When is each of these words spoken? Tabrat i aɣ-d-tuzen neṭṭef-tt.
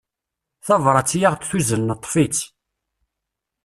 Tabrat 0.65 1.11
i 1.17 1.19
aɣ-d-tuzen 1.27 1.81
neṭṭef-tt. 1.89 2.39